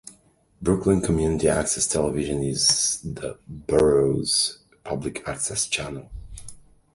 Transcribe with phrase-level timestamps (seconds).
[0.63, 6.09] Brooklyn Community Access Television is the borough's public access channel.